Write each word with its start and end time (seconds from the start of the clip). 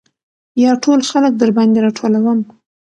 يا 0.63 0.71
ټول 0.83 0.99
خلک 1.09 1.33
درباندې 1.41 1.79
راټولم. 1.85 2.39